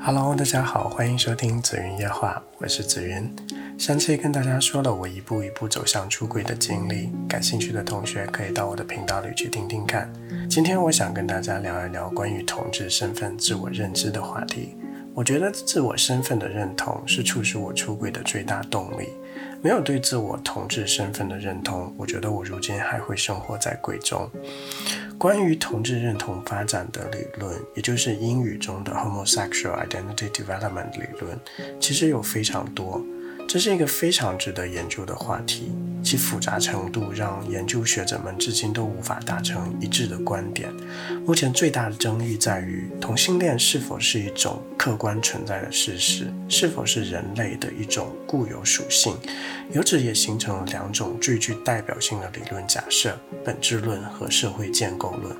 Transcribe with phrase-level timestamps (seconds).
[0.00, 3.34] Hello，大家好，欢迎收听紫云夜话，我是紫云。
[3.76, 10.10] 上期跟大家说了我一步一步走向出轨的经历，感兴趣的同学可以到我的频道里去听听看。
[10.48, 14.76] 今天我想跟大家聊一聊关于同志身份自我认知的话题。
[15.14, 19.08] 我觉得自我身份的认同是促使我出轨的最大动力。
[19.60, 24.30] 没有对自我同志身份的认同，我觉得我如今还会生活在贵州。
[25.18, 31.38] 关于同志认同发展的理论，也就是英语中的 homosexual identity development 理论，
[31.80, 33.04] 其实有非常多。
[33.48, 35.72] 这是一个非常值得研究的话题，
[36.04, 40.68] 其复杂程度让研究学者们至今都无法达成一致的观点。
[41.24, 49.16] 目前最大的争议在于同性恋是否是一种客观存在的事实，是否是人类的一种固有属性。
[49.72, 55.34] 由此也形成了两种最具代表性的理论假设：本质论和社会建构论。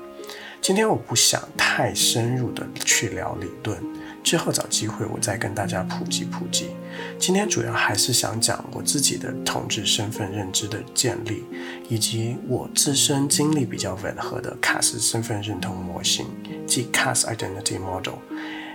[0.59, 3.77] 今天我不想太深入的去聊理论。
[4.21, 6.71] 之后找机会我再跟大家普及普及。
[7.17, 11.43] 今天主要还是想讲我自己的同志身份认知的建立，
[11.89, 16.25] 以及我自身经历比较吻合的卡斯身份认同模型，
[16.65, 18.15] 即 Cass Identity Model，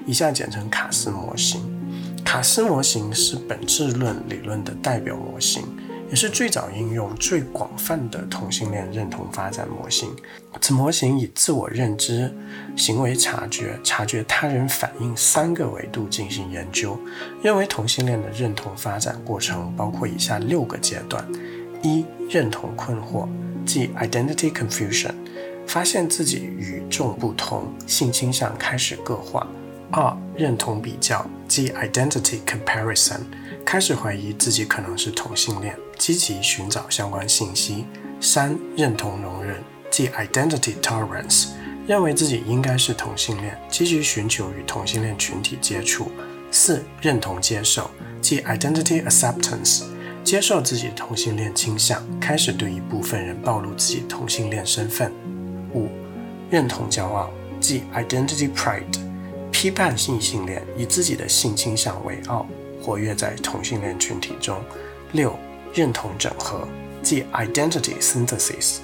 [0.07, 1.63] 以下简称卡斯模型。
[2.25, 5.63] 卡斯模型是本质论理论的代表模型。
[6.11, 10.11] 也是最早应用、最广泛的同性恋认同发展模型。
[10.61, 12.33] 此模型以自我认知、
[12.77, 16.99] 行为察觉、察觉他人反应三个维度进行研究，
[17.43, 21.27] 认为同性恋的认同发展过程包括以下六个阶段：
[21.83, 23.29] 一、认同困惑，
[23.67, 25.13] 即 identity confusion，
[25.67, 29.47] 发现自己与众不同，性倾向开始各化；
[29.97, 33.21] 二、认同比较，即 identity comparison。
[33.65, 37.87] 开始怀疑自己可能是同性恋，积极寻找相关信息。
[38.21, 41.51] 三、认同容忍，即 identity tolerance，
[41.87, 46.11] 认为自己应该是同性恋，积极寻求与同性恋群体接触。
[46.51, 47.89] 四、认同接受，
[48.21, 49.85] 即 identity acceptance，
[50.25, 55.13] 接受自己同性恋倾向，开始对一部分人暴露自己同性恋身份。
[55.73, 55.89] 五、
[56.51, 57.31] 认同骄傲，
[57.61, 58.83] 即 identity pride，
[59.55, 62.45] 批判性性恋，以自己的性倾向为傲。
[62.83, 64.61] 活跃在同性恋群体中。
[65.13, 65.39] 六、
[65.73, 66.67] 认同整合，
[67.01, 68.79] 即 identity synthesis，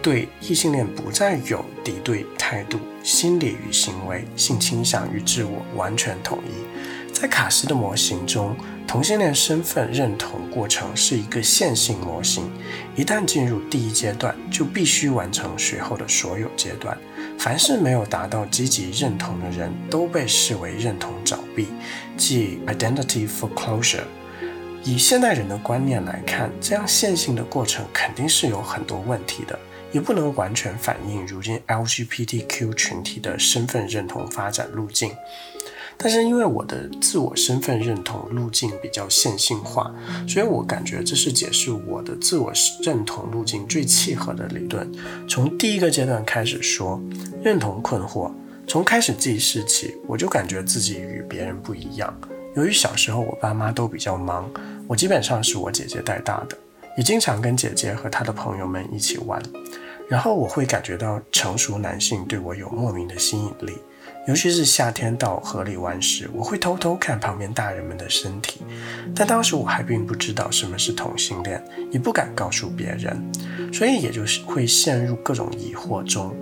[0.00, 7.12] 对异性恋不再有敌对态度，心理与行为、性倾向与自我完全统一。
[7.12, 8.54] 在卡斯的模型中，
[8.86, 12.48] 同性恋身份认同过程是一个线性模型，
[12.94, 16.96] 一旦进入第一阶段，就必须完成随后的所有阶段。
[17.42, 21.66] 凡是没有达到积极认同的人，都被视为认同早闭，
[22.16, 24.04] 即 identity foreclosure。
[24.84, 29.58] 以现代人的观念来看，这样线性的过程肯定是有很多问题的，
[29.90, 35.10] 也不能完全反映如今 LGBTQ 群体的身份认同发展路径。
[35.96, 39.94] 但是因为我的自我身份认同路径比较线性化，
[40.28, 44.90] 所以我感觉这是解释我的自我认同路径最契合的理论。
[45.28, 47.00] 从第一个阶段开始说，
[47.42, 48.32] 认同困惑。
[48.66, 52.14] 从开始记事起，我就感觉自己与别人不一样。
[52.54, 54.48] 由于小时候我爸妈都比较忙，
[54.86, 56.56] 我基本上是我姐姐带大的，
[56.96, 59.42] 也经常跟姐姐和她的朋友们一起玩。
[60.08, 63.78] 然后我会感觉到成熟男性对我有莫名的吸引力。
[64.28, 68.60] 尤其是夏天到河里玩时，我会偷偷看旁边大人们的身体，
[69.16, 71.60] 但当时我还并不知道什么是同性恋，
[71.90, 73.20] 也不敢告诉别人，
[73.72, 76.32] 所以也就是会陷入各种疑惑中。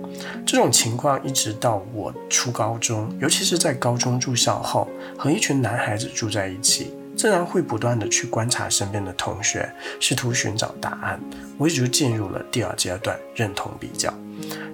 [0.45, 11.19] 这种情况一直到我初高中，尤其是在高中住校后，和一群男孩子住在一起，自然会不断的去观察身边的同学，试图寻找答案。
[11.59, 14.11] 我也就进入了第二阶段，认同比较。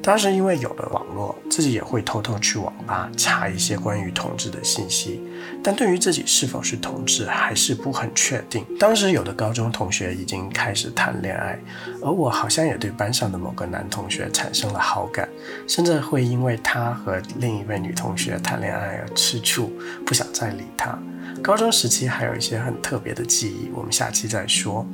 [0.02, 5.22] 当时因为有了网络，自己也会偷偷去网吧查一些关于同志的信息，
[5.62, 8.66] 但对于自己是否是同志还是不很确定。
[8.80, 11.60] 当时有的高中同学已经开始谈恋爱，
[12.02, 15.28] 而我好像也对班上的某个男同学产生了好感，
[15.68, 19.74] 甚至会因为他和另一位女同学谈恋爱而吃醋，
[20.06, 20.98] 不想再理他。
[21.44, 24.88] 高中时期还有一些很特别的记忆，我们下期再说。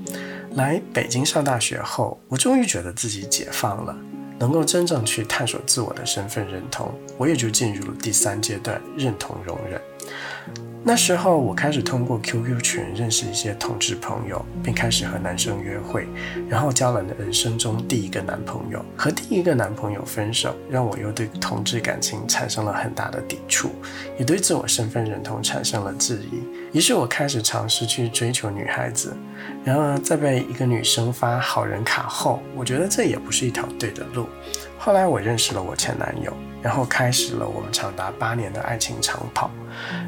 [0.55, 3.95] 来北京上大学后，我终于觉得自己解放了。
[4.43, 9.81] 能够真正去探索自我的身份认同，我也就进入了第三阶段认同容忍。
[10.85, 16.05] 那时候，我开始通过 QQ 群认识一些同志朋友，并开始和男生约会，
[16.49, 18.83] 然后交了人生中第一个男朋友。
[18.97, 23.69] 和第一个男朋友分手，让我又对同志感情产生了很大的抵触，
[24.19, 26.77] 也对自我身份认同产生了质疑。
[26.77, 29.15] 于是我开始尝试去追求女孩子，
[29.63, 34.27] 然而在被一个女生发好人卡后，我觉得这也不是一条对的路。
[34.85, 39.49] 后来我认识了我前男友，然后开始了我们长达八年的爱情长跑。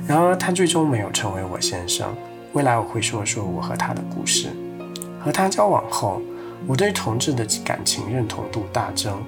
[0.05, 2.13] 然而他最终没有成为我先生。
[2.51, 4.49] 未来我会说说我和他的故事。
[5.23, 6.21] 和他交往后，
[6.67, 9.23] 我对同志的感情认同度大增，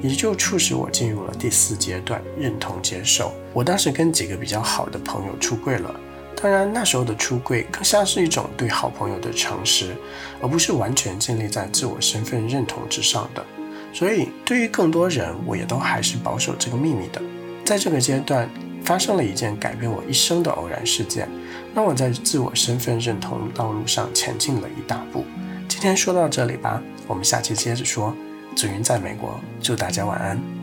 [0.00, 3.34] 也就促使我进入了第四阶段认同接受。
[3.52, 5.94] 我当时跟几个比较好的朋友出柜了。
[6.40, 9.94] 当然，那时候的出柜更像是一种对好朋友的诚实，
[10.40, 13.44] 而不是完全建立在自我身份认同之上的。
[13.92, 17.20] 所以，对于更多人，我也都还是保守这个秘密的。
[17.64, 18.48] 在这个阶段，
[18.84, 21.28] 发生了一件改变我一生的偶然事件，
[21.74, 25.24] 让我在自我身份认同道路上前进了一大步。
[25.68, 28.14] 今天说到这里吧，我们下期接着说。
[28.56, 30.55] 紫云在美国，祝大家晚安。